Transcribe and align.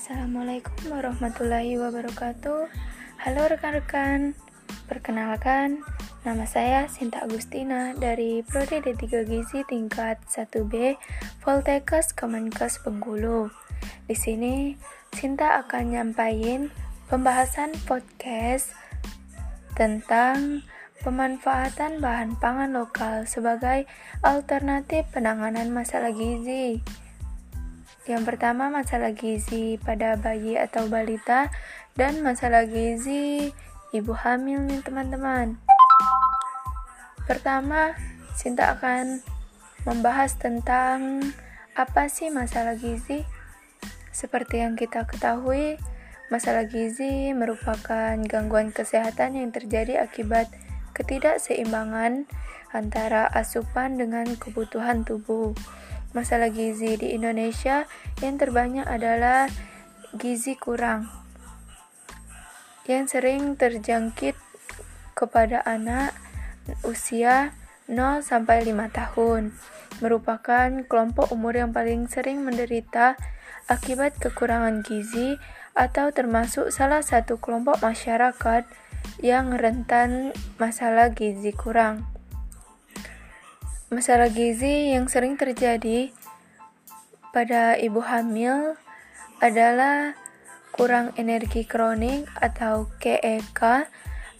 Assalamualaikum 0.00 0.96
warahmatullahi 0.96 1.76
wabarakatuh 1.76 2.72
Halo 3.20 3.42
rekan-rekan 3.52 4.32
Perkenalkan, 4.88 5.84
nama 6.24 6.48
saya 6.48 6.88
Sinta 6.88 7.20
Agustina 7.20 7.92
dari 7.92 8.40
Prodi 8.40 8.80
D3 8.80 9.28
Gizi 9.28 9.60
tingkat 9.68 10.16
1B 10.24 10.96
Voltekes 11.44 12.16
Kemenkes 12.16 12.80
Bengkulu. 12.80 13.52
Di 14.08 14.16
sini 14.16 14.72
Sinta 15.12 15.60
akan 15.60 15.92
nyampain 15.92 16.72
pembahasan 17.12 17.76
podcast 17.84 18.72
tentang 19.76 20.64
pemanfaatan 21.04 22.00
bahan 22.00 22.40
pangan 22.40 22.72
lokal 22.72 23.28
sebagai 23.28 23.84
alternatif 24.24 25.04
penanganan 25.12 25.68
masalah 25.68 26.08
gizi. 26.08 26.80
Yang 28.08 28.22
pertama 28.32 28.72
masalah 28.72 29.12
gizi 29.12 29.76
pada 29.76 30.16
bayi 30.16 30.56
atau 30.56 30.88
balita 30.88 31.52
dan 31.98 32.24
masalah 32.24 32.64
gizi 32.64 33.52
ibu 33.92 34.12
hamil 34.16 34.64
nih 34.64 34.80
teman-teman. 34.80 35.60
Pertama, 37.28 37.92
Sinta 38.40 38.72
akan 38.72 39.20
membahas 39.84 40.32
tentang 40.40 41.20
apa 41.76 42.08
sih 42.08 42.32
masalah 42.32 42.72
gizi. 42.72 43.20
Seperti 44.10 44.64
yang 44.64 44.80
kita 44.80 45.04
ketahui, 45.04 45.76
masalah 46.32 46.64
gizi 46.64 47.36
merupakan 47.36 48.16
gangguan 48.24 48.72
kesehatan 48.72 49.36
yang 49.36 49.52
terjadi 49.52 50.00
akibat 50.00 50.48
ketidakseimbangan 50.96 52.24
antara 52.72 53.28
asupan 53.28 54.00
dengan 54.00 54.24
kebutuhan 54.40 55.04
tubuh 55.04 55.52
masalah 56.10 56.50
gizi 56.50 56.98
di 56.98 57.14
Indonesia 57.14 57.86
yang 58.20 58.36
terbanyak 58.36 58.86
adalah 58.86 59.46
gizi 60.16 60.58
kurang 60.58 61.06
yang 62.90 63.06
sering 63.06 63.54
terjangkit 63.54 64.34
kepada 65.14 65.62
anak 65.62 66.10
usia 66.82 67.54
0 67.86 68.22
sampai 68.22 68.66
5 68.66 68.90
tahun 68.90 69.54
merupakan 70.00 70.68
kelompok 70.86 71.30
umur 71.30 71.54
yang 71.54 71.70
paling 71.70 72.10
sering 72.10 72.42
menderita 72.42 73.14
akibat 73.70 74.18
kekurangan 74.18 74.82
gizi 74.82 75.38
atau 75.78 76.10
termasuk 76.10 76.74
salah 76.74 77.04
satu 77.04 77.38
kelompok 77.38 77.78
masyarakat 77.78 78.66
yang 79.22 79.54
rentan 79.54 80.34
masalah 80.56 81.12
gizi 81.12 81.54
kurang. 81.54 82.19
Masalah 83.90 84.30
gizi 84.30 84.94
yang 84.94 85.10
sering 85.10 85.34
terjadi 85.34 86.14
pada 87.34 87.74
ibu 87.74 87.98
hamil 87.98 88.78
adalah 89.42 90.14
kurang 90.70 91.10
energi 91.18 91.66
kronik 91.66 92.30
atau 92.38 92.86
KEK, 93.02 93.90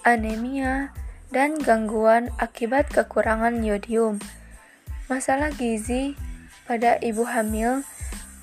anemia, 0.06 0.94
dan 1.34 1.58
gangguan 1.58 2.30
akibat 2.38 2.94
kekurangan 2.94 3.58
yodium. 3.66 4.22
Masalah 5.10 5.50
gizi 5.50 6.14
pada 6.70 7.02
ibu 7.02 7.26
hamil 7.26 7.82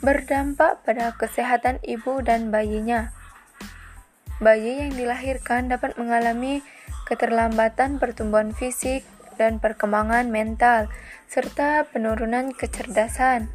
berdampak 0.04 0.84
pada 0.84 1.16
kesehatan 1.16 1.80
ibu 1.88 2.20
dan 2.20 2.52
bayinya. 2.52 3.16
Bayi 4.44 4.84
yang 4.84 4.92
dilahirkan 4.92 5.72
dapat 5.72 5.96
mengalami 5.96 6.60
keterlambatan 7.08 7.96
pertumbuhan 7.96 8.52
fisik, 8.52 9.08
dan 9.38 9.62
perkembangan 9.62 10.28
mental, 10.34 10.90
serta 11.30 11.86
penurunan 11.88 12.52
kecerdasan. 12.52 13.54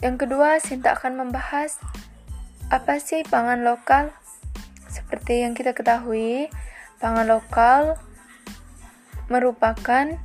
Yang 0.00 0.16
kedua, 0.26 0.60
Sinta 0.60 0.96
akan 0.96 1.20
membahas 1.20 1.80
apa 2.72 2.98
sih 2.98 3.22
pangan 3.24 3.62
lokal. 3.62 4.12
Seperti 4.90 5.44
yang 5.44 5.52
kita 5.52 5.76
ketahui, 5.76 6.48
pangan 6.98 7.28
lokal 7.28 8.00
merupakan 9.28 10.16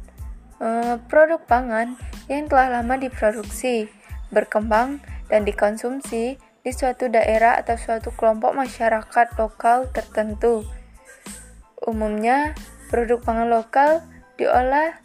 uh, 0.61 0.95
produk 1.09 1.41
pangan 1.43 1.97
yang 2.29 2.47
telah 2.47 2.79
lama 2.79 2.95
diproduksi, 2.95 3.89
berkembang, 4.31 5.03
dan 5.27 5.43
dikonsumsi 5.47 6.37
di 6.61 6.71
suatu 6.71 7.09
daerah 7.09 7.57
atau 7.57 7.73
suatu 7.79 8.13
kelompok 8.13 8.53
masyarakat 8.53 9.27
lokal 9.39 9.89
tertentu. 9.89 10.61
Umumnya, 11.81 12.53
Produk 12.91 13.23
pangan 13.23 13.47
lokal 13.47 14.03
diolah 14.35 14.99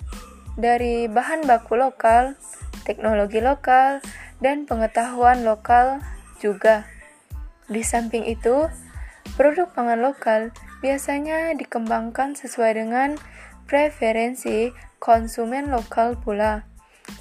dari 0.58 1.06
bahan 1.06 1.47
baku 1.47 1.78
lokal, 1.78 2.34
teknologi 2.82 3.38
lokal, 3.38 4.02
dan 4.42 4.66
pengetahuan 4.66 5.47
lokal 5.47 6.02
juga. 6.42 6.82
Di 7.70 7.86
samping 7.86 8.26
itu, 8.26 8.66
produk 9.38 9.70
pangan 9.70 10.02
lokal 10.02 10.50
biasanya 10.82 11.54
dikembangkan 11.54 12.34
sesuai 12.34 12.74
dengan 12.74 13.14
preferensi 13.70 14.74
konsumen 14.98 15.70
lokal 15.70 16.18
pula, 16.18 16.66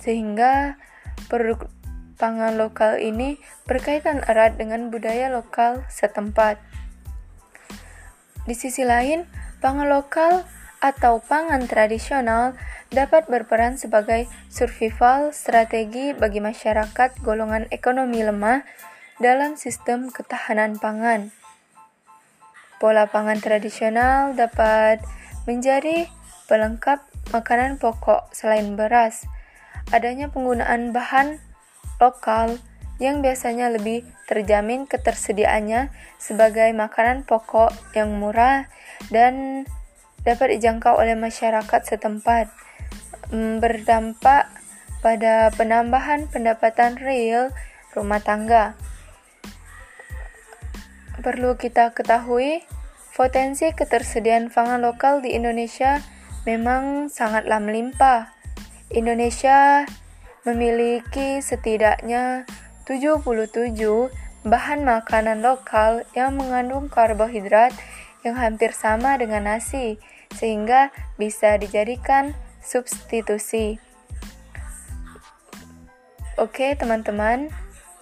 sehingga 0.01 0.81
produk 1.29 1.69
pangan 2.15 2.55
lokal 2.55 2.97
ini 2.97 3.37
berkaitan 3.67 4.23
erat 4.23 4.55
dengan 4.57 4.89
budaya 4.89 5.29
lokal 5.29 5.83
setempat. 5.91 6.57
Di 8.45 8.53
sisi 8.53 8.85
lain, 8.85 9.25
pangan 9.59 9.89
lokal 9.89 10.45
atau 10.80 11.24
pangan 11.24 11.66
tradisional 11.66 12.53
dapat 12.94 13.28
berperan 13.28 13.75
sebagai 13.75 14.30
survival 14.47 15.36
strategi 15.36 16.16
bagi 16.16 16.40
masyarakat 16.40 17.19
golongan 17.25 17.68
ekonomi 17.74 18.22
lemah 18.22 18.63
dalam 19.19 19.56
sistem 19.56 20.12
ketahanan 20.12 20.75
pangan. 20.80 21.31
Pola 22.80 23.08
pangan 23.08 23.40
tradisional 23.40 24.36
dapat 24.36 25.00
menjadi 25.47 26.12
pelengkap 26.52 27.02
makanan 27.31 27.80
pokok 27.80 28.30
selain 28.36 28.75
beras. 28.75 29.24
Adanya 29.96 30.28
penggunaan 30.28 30.92
bahan 30.92 31.40
lokal 32.02 32.59
yang 33.00 33.19
biasanya 33.19 33.72
lebih 33.72 34.07
terjamin 34.25 34.88
ketersediaannya 34.88 35.92
sebagai 36.16 36.72
makanan 36.72 37.28
pokok 37.28 37.72
yang 37.94 38.16
murah 38.16 38.68
dan 39.12 39.63
dapat 40.25 40.58
dijangkau 40.58 40.97
oleh 40.97 41.13
masyarakat 41.13 41.81
setempat, 41.86 42.50
mm, 43.30 43.62
berdampak 43.62 44.50
pada 45.06 45.53
penambahan 45.53 46.25
pendapatan 46.25 46.97
real 46.97 47.53
rumah 47.94 48.19
tangga. 48.19 48.74
Perlu 51.22 51.56
kita 51.62 51.94
ketahui, 51.94 52.66
potensi 53.13 53.69
ketersediaan 53.69 54.50
pangan 54.50 54.81
lokal 54.81 55.22
di 55.22 55.38
Indonesia 55.38 56.02
memang 56.44 57.07
sangatlah 57.07 57.62
melimpah. 57.62 58.34
Indonesia 58.90 59.86
memiliki 60.46 61.42
setidaknya 61.42 62.46
77 62.86 64.13
bahan 64.46 64.86
makanan 64.86 65.42
lokal 65.42 66.06
yang 66.13 66.38
mengandung 66.38 66.86
karbohidrat 66.86 67.74
yang 68.22 68.38
hampir 68.38 68.74
sama 68.74 69.18
dengan 69.18 69.50
nasi 69.50 69.97
sehingga 70.35 70.91
bisa 71.16 71.56
dijadikan 71.56 72.35
substitusi. 72.59 73.79
Oke, 76.35 76.75
teman-teman. 76.75 77.47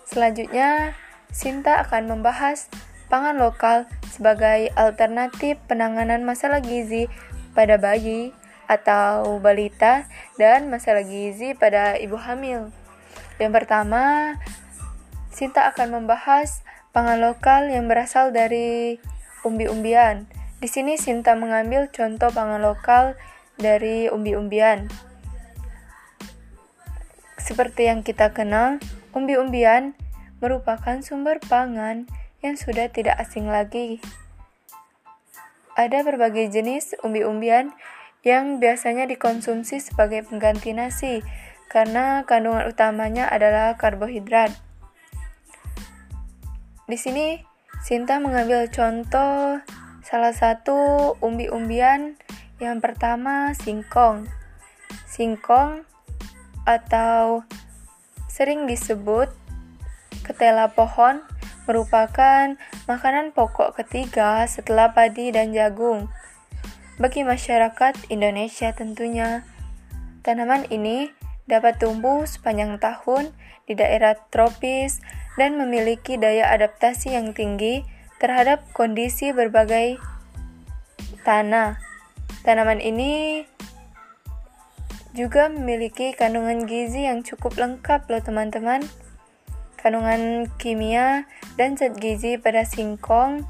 Selanjutnya, 0.10 0.98
Sinta 1.34 1.82
akan 1.86 2.10
membahas 2.10 2.70
pangan 3.10 3.38
lokal 3.38 3.86
sebagai 4.10 4.70
alternatif 4.74 5.58
penanganan 5.70 6.26
masalah 6.26 6.62
gizi 6.62 7.10
pada 7.58 7.78
bayi 7.78 8.34
atau 8.66 9.38
balita 9.38 10.10
dan 10.38 10.70
masalah 10.70 11.06
gizi 11.06 11.54
pada 11.54 11.98
ibu 11.98 12.18
hamil. 12.18 12.74
Yang 13.38 13.52
pertama, 13.54 14.38
Sinta 15.34 15.70
akan 15.74 16.02
membahas 16.02 16.62
pangan 16.94 17.18
lokal 17.18 17.70
yang 17.70 17.90
berasal 17.90 18.30
dari 18.30 19.02
umbi-umbian. 19.42 20.30
Di 20.64 20.72
sini 20.72 20.96
Sinta 20.96 21.36
mengambil 21.36 21.92
contoh 21.92 22.32
pangan 22.32 22.64
lokal 22.64 23.20
dari 23.60 24.08
umbi-umbian. 24.08 24.88
Seperti 27.36 27.92
yang 27.92 28.00
kita 28.00 28.32
kenal, 28.32 28.80
umbi-umbian 29.12 29.92
merupakan 30.40 31.04
sumber 31.04 31.44
pangan 31.44 32.08
yang 32.40 32.56
sudah 32.56 32.88
tidak 32.88 33.20
asing 33.20 33.52
lagi. 33.52 34.00
Ada 35.76 36.00
berbagai 36.08 36.48
jenis 36.48 36.96
umbi-umbian 37.04 37.76
yang 38.24 38.64
biasanya 38.64 39.04
dikonsumsi 39.04 39.84
sebagai 39.84 40.24
pengganti 40.24 40.72
nasi 40.72 41.28
karena 41.68 42.24
kandungan 42.24 42.72
utamanya 42.72 43.28
adalah 43.28 43.76
karbohidrat. 43.76 44.56
Di 46.88 46.96
sini 46.96 47.52
Sinta 47.84 48.16
mengambil 48.24 48.72
contoh 48.72 49.60
Salah 50.04 50.36
satu 50.36 51.16
umbi-umbian 51.24 52.20
yang 52.60 52.84
pertama 52.84 53.56
singkong. 53.56 54.28
Singkong 55.08 55.88
atau 56.68 57.48
sering 58.28 58.68
disebut 58.68 59.32
ketela 60.28 60.72
pohon 60.76 61.24
merupakan 61.64 62.60
makanan 62.88 63.32
pokok 63.32 63.80
ketiga 63.80 64.44
setelah 64.44 64.92
padi 64.92 65.32
dan 65.32 65.56
jagung. 65.56 66.12
Bagi 67.00 67.24
masyarakat 67.24 68.12
Indonesia 68.12 68.76
tentunya, 68.76 69.48
tanaman 70.22 70.68
ini 70.68 71.16
dapat 71.48 71.80
tumbuh 71.80 72.28
sepanjang 72.28 72.80
tahun 72.80 73.32
di 73.68 73.80
daerah 73.80 74.20
tropis 74.32 75.00
dan 75.40 75.56
memiliki 75.56 76.20
daya 76.20 76.52
adaptasi 76.52 77.16
yang 77.16 77.32
tinggi 77.32 77.88
terhadap 78.18 78.66
kondisi 78.76 79.32
berbagai 79.32 80.02
tanah. 81.24 81.80
Tanaman 82.44 82.84
ini 82.84 83.44
juga 85.14 85.48
memiliki 85.48 86.12
kandungan 86.18 86.66
gizi 86.66 87.06
yang 87.06 87.22
cukup 87.22 87.56
lengkap 87.56 88.10
loh 88.10 88.22
teman-teman. 88.22 88.82
Kandungan 89.78 90.48
kimia 90.58 91.30
dan 91.56 91.78
zat 91.78 92.00
gizi 92.02 92.42
pada 92.42 92.66
singkong 92.66 93.46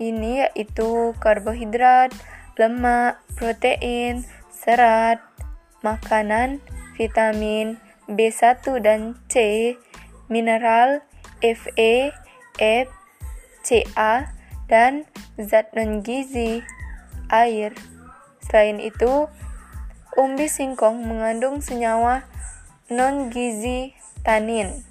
ini 0.00 0.48
yaitu 0.48 1.12
karbohidrat, 1.20 2.10
lemak, 2.56 3.20
protein, 3.36 4.24
serat, 4.52 5.20
makanan, 5.80 6.60
vitamin 6.96 7.80
B1 8.10 8.64
dan 8.82 9.16
C, 9.30 9.76
mineral 10.26 11.00
Fe, 11.40 12.12
F, 12.58 12.88
Ca, 13.70 14.34
dan 14.66 15.06
zat 15.38 15.70
non-gizi, 15.78 16.66
air. 17.30 17.70
Selain 18.42 18.82
itu, 18.82 19.30
umbi 20.18 20.50
singkong 20.50 21.06
mengandung 21.06 21.62
senyawa 21.62 22.26
non-gizi 22.90 23.94
tanin. 24.26 24.82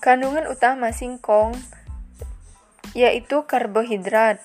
Kandungan 0.00 0.48
utama 0.48 0.90
singkong 0.96 1.52
yaitu 2.96 3.44
karbohidrat 3.44 4.40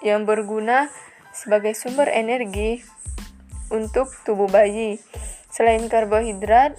yang 0.00 0.22
berguna 0.22 0.94
sebagai 1.34 1.74
sumber 1.74 2.06
energi 2.06 2.86
untuk 3.74 4.14
tubuh 4.22 4.46
bayi. 4.46 5.02
Selain 5.54 5.86
karbohidrat, 5.86 6.74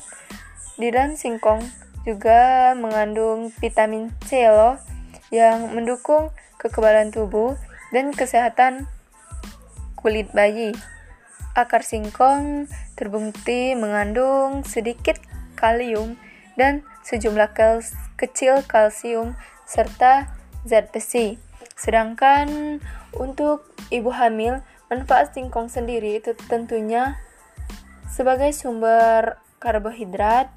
di 0.75 0.91
dalam 0.91 1.15
singkong 1.15 1.63
juga 2.03 2.75
mengandung 2.75 3.47
vitamin 3.63 4.11
C 4.27 4.51
loh 4.51 4.75
yang 5.31 5.71
mendukung 5.71 6.35
kekebalan 6.59 7.15
tubuh 7.15 7.55
dan 7.95 8.11
kesehatan 8.11 8.91
kulit 9.95 10.27
bayi. 10.35 10.75
Akar 11.55 11.87
singkong 11.87 12.67
terbukti 12.99 13.79
mengandung 13.79 14.67
sedikit 14.67 15.15
kalium 15.55 16.19
dan 16.59 16.83
sejumlah 17.07 17.55
kal 17.55 17.79
kecil 18.19 18.59
kalsium 18.67 19.39
serta 19.63 20.35
zat 20.67 20.91
besi. 20.91 21.39
Sedangkan 21.79 22.79
untuk 23.15 23.71
ibu 23.87 24.11
hamil, 24.11 24.59
manfaat 24.91 25.31
singkong 25.31 25.71
sendiri 25.71 26.19
itu 26.19 26.35
tentunya 26.51 27.15
sebagai 28.09 28.53
sumber 28.55 29.39
karbohidrat. 29.59 30.51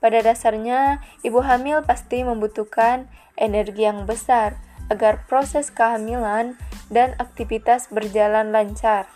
Pada 0.00 0.20
dasarnya, 0.20 1.00
ibu 1.24 1.40
hamil 1.40 1.80
pasti 1.80 2.20
membutuhkan 2.20 3.08
energi 3.40 3.88
yang 3.88 4.04
besar 4.04 4.60
agar 4.92 5.24
proses 5.24 5.72
kehamilan 5.72 6.60
dan 6.92 7.16
aktivitas 7.16 7.88
berjalan 7.88 8.52
lancar. 8.52 9.08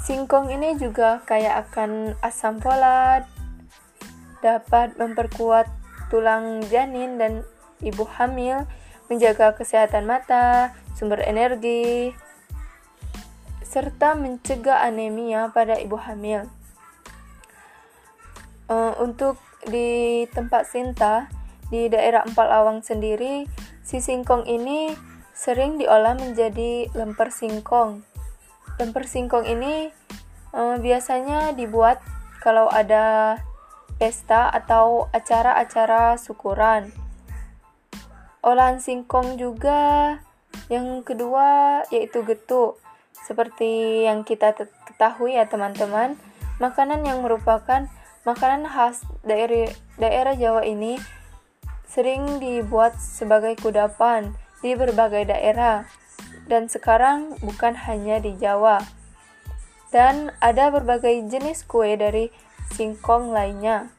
Singkong 0.00 0.52
ini 0.52 0.76
juga 0.76 1.24
kaya 1.24 1.60
akan 1.64 2.18
asam 2.20 2.60
folat, 2.60 3.24
dapat 4.44 4.96
memperkuat 4.96 5.68
tulang 6.08 6.64
janin 6.68 7.16
dan 7.16 7.46
ibu 7.80 8.04
hamil, 8.04 8.66
menjaga 9.08 9.54
kesehatan 9.56 10.04
mata, 10.08 10.74
sumber 10.96 11.20
energi, 11.24 12.12
serta 13.70 14.18
mencegah 14.18 14.82
anemia 14.82 15.54
pada 15.54 15.78
ibu 15.78 15.94
hamil. 15.94 16.50
Uh, 18.66 18.98
untuk 18.98 19.38
di 19.62 20.26
tempat 20.34 20.66
Sinta, 20.66 21.30
di 21.70 21.86
daerah 21.86 22.26
Empal 22.26 22.50
Awang 22.50 22.82
sendiri, 22.82 23.46
si 23.86 24.02
singkong 24.02 24.42
ini 24.50 24.90
sering 25.30 25.78
diolah 25.78 26.18
menjadi 26.18 26.90
lemper 26.98 27.30
singkong. 27.30 28.02
Lemper 28.82 29.06
singkong 29.06 29.46
ini 29.46 29.94
uh, 30.50 30.74
biasanya 30.82 31.54
dibuat 31.54 32.02
kalau 32.42 32.66
ada 32.66 33.38
pesta 34.02 34.50
atau 34.50 35.06
acara-acara 35.14 36.18
syukuran. 36.18 36.90
Olahan 38.42 38.82
singkong 38.82 39.38
juga 39.38 40.16
yang 40.66 41.06
kedua 41.06 41.84
yaitu 41.94 42.26
getuk. 42.26 42.80
Seperti 43.24 44.04
yang 44.08 44.24
kita 44.26 44.56
ketahui 44.88 45.36
ya 45.36 45.46
teman-teman, 45.46 46.16
makanan 46.60 47.04
yang 47.04 47.24
merupakan 47.24 47.88
makanan 48.28 48.68
khas 48.68 49.00
daerah 49.24 49.72
daerah 49.96 50.34
Jawa 50.36 50.64
ini 50.68 51.00
sering 51.88 52.38
dibuat 52.38 52.94
sebagai 53.00 53.58
kudapan 53.58 54.36
di 54.60 54.76
berbagai 54.76 55.32
daerah 55.32 55.88
dan 56.46 56.68
sekarang 56.70 57.34
bukan 57.40 57.74
hanya 57.74 58.20
di 58.20 58.36
Jawa. 58.36 58.82
Dan 59.90 60.30
ada 60.38 60.70
berbagai 60.70 61.26
jenis 61.26 61.66
kue 61.66 61.98
dari 61.98 62.30
singkong 62.78 63.34
lainnya. 63.34 63.90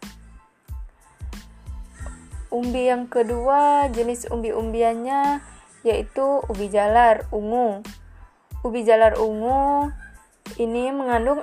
Umbi 2.52 2.92
yang 2.92 3.08
kedua 3.08 3.88
jenis 3.92 4.28
umbi-umbiannya 4.28 5.40
yaitu 5.84 6.44
ubi 6.48 6.68
jalar 6.72 7.28
ungu. 7.32 7.84
Ubi 8.62 8.86
jalar 8.86 9.18
ungu 9.18 9.90
ini 10.62 10.94
mengandung 10.94 11.42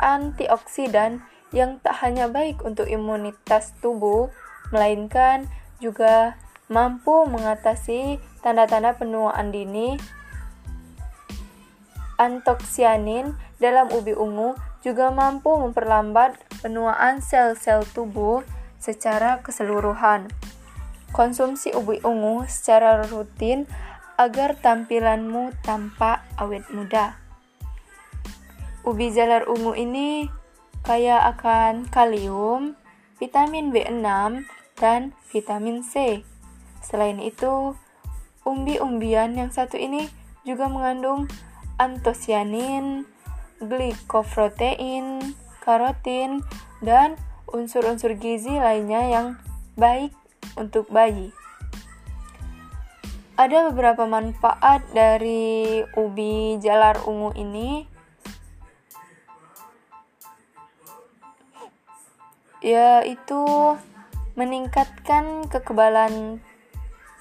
antioksidan 0.00 1.20
yang 1.52 1.82
tak 1.84 2.00
hanya 2.00 2.30
baik 2.32 2.62
untuk 2.64 2.88
imunitas 2.88 3.76
tubuh, 3.84 4.32
melainkan 4.72 5.50
juga 5.82 6.38
mampu 6.70 7.26
mengatasi 7.26 8.22
tanda-tanda 8.40 8.96
penuaan 8.96 9.52
dini. 9.52 10.00
Antoksianin 12.16 13.36
dalam 13.60 13.92
ubi 13.92 14.16
ungu 14.16 14.56
juga 14.80 15.12
mampu 15.12 15.52
memperlambat 15.60 16.40
penuaan 16.64 17.20
sel-sel 17.20 17.84
tubuh 17.92 18.40
secara 18.80 19.44
keseluruhan. 19.44 20.32
Konsumsi 21.12 21.74
ubi 21.76 22.00
ungu 22.06 22.46
secara 22.48 23.04
rutin 23.10 23.66
agar 24.20 24.52
tampilanmu 24.60 25.56
tampak 25.64 26.20
awet 26.36 26.68
muda. 26.76 27.16
Ubi 28.84 29.08
jalar 29.16 29.48
ungu 29.48 29.72
ini 29.72 30.28
kaya 30.84 31.24
akan 31.32 31.88
kalium, 31.88 32.76
vitamin 33.16 33.72
B6, 33.72 34.44
dan 34.76 35.16
vitamin 35.32 35.80
C. 35.80 36.20
Selain 36.84 37.16
itu, 37.16 37.72
umbi-umbian 38.44 39.40
yang 39.40 39.48
satu 39.48 39.80
ini 39.80 40.12
juga 40.44 40.68
mengandung 40.68 41.24
antosianin, 41.80 43.08
glikoprotein, 43.60 45.32
karotin, 45.64 46.44
dan 46.84 47.16
unsur-unsur 47.48 48.16
gizi 48.20 48.56
lainnya 48.56 49.00
yang 49.08 49.26
baik 49.80 50.12
untuk 50.60 50.88
bayi. 50.92 51.32
Ada 53.40 53.72
beberapa 53.72 54.04
manfaat 54.04 54.84
dari 54.92 55.80
ubi 55.96 56.60
jalar 56.60 57.00
ungu 57.08 57.32
ini. 57.40 57.88
Yaitu 62.60 63.40
meningkatkan 64.36 65.48
kekebalan 65.48 66.44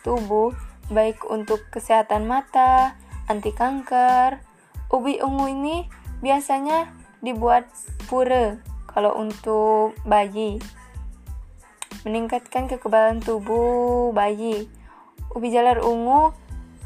tubuh 0.03 0.51
baik 0.91 1.23
untuk 1.23 1.63
kesehatan 1.71 2.27
mata, 2.27 2.99
anti 3.31 3.55
kanker. 3.55 4.43
Ubi 4.91 5.23
ungu 5.23 5.47
ini 5.47 5.87
biasanya 6.19 6.91
dibuat 7.23 7.71
pura 8.11 8.59
kalau 8.91 9.15
untuk 9.15 9.95
bayi, 10.03 10.59
meningkatkan 12.03 12.67
kekebalan 12.67 13.23
tubuh 13.23 14.11
bayi. 14.11 14.67
Ubi 15.33 15.53
jalar 15.53 15.81
ungu 15.81 16.33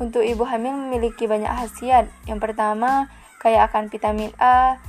untuk 0.02 0.26
ibu 0.26 0.44
hamil 0.44 0.76
memiliki 0.76 1.30
banyak 1.30 1.50
khasiat. 1.50 2.10
Yang 2.28 2.40
pertama, 2.50 3.08
kaya 3.40 3.64
akan 3.68 3.88
vitamin 3.88 4.32
A. 4.42 4.80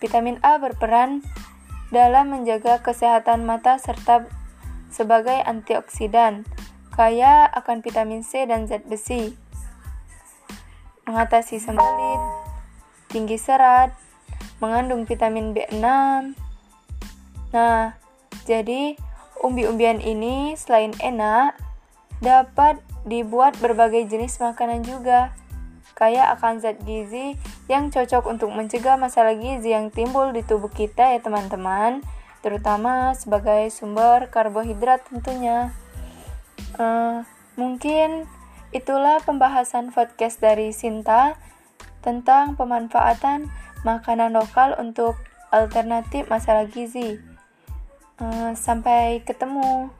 Vitamin 0.00 0.40
A 0.40 0.56
berperan 0.60 1.24
dalam 1.92 2.32
menjaga 2.32 2.80
kesehatan 2.80 3.44
mata 3.44 3.76
serta 3.76 4.26
sebagai 4.90 5.36
antioksidan. 5.46 6.44
Kaya 6.90 7.46
akan 7.48 7.80
vitamin 7.80 8.26
C 8.26 8.44
dan 8.44 8.66
zat 8.66 8.84
besi. 8.84 9.32
Mengatasi 11.06 11.58
sembelit, 11.62 12.22
tinggi 13.08 13.38
serat, 13.40 13.94
mengandung 14.60 15.08
vitamin 15.08 15.56
B6. 15.56 15.82
Nah, 17.50 17.98
jadi 18.46 18.94
umbi-umbian 19.42 19.98
ini 19.98 20.54
selain 20.54 20.94
enak, 21.00 21.56
dapat 22.20 22.80
dibuat 23.08 23.56
berbagai 23.58 24.08
jenis 24.08 24.40
makanan 24.40 24.84
juga. 24.84 25.32
Kaya 25.96 26.32
akan 26.32 26.64
zat 26.64 26.80
gizi 26.84 27.36
yang 27.68 27.92
cocok 27.92 28.24
untuk 28.24 28.48
mencegah 28.56 28.96
masalah 28.96 29.36
gizi 29.36 29.76
yang 29.76 29.92
timbul 29.92 30.32
di 30.32 30.40
tubuh 30.40 30.72
kita 30.72 31.12
ya 31.12 31.20
teman-teman, 31.20 32.00
terutama 32.40 33.12
sebagai 33.12 33.68
sumber 33.68 34.32
karbohidrat 34.32 35.04
tentunya. 35.12 35.76
Uh, 36.80 37.20
mungkin 37.60 38.24
itulah 38.72 39.20
pembahasan 39.20 39.92
podcast 39.92 40.40
dari 40.40 40.72
Sinta 40.72 41.36
tentang 42.00 42.56
pemanfaatan 42.56 43.52
makanan 43.84 44.32
lokal 44.32 44.76
untuk 44.80 45.20
alternatif 45.52 46.32
masalah 46.32 46.64
gizi. 46.64 47.20
Uh, 48.16 48.56
sampai 48.56 49.20
ketemu. 49.24 49.99